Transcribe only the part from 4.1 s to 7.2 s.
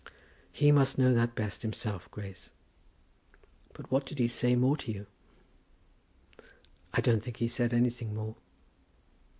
he say more to you?" "I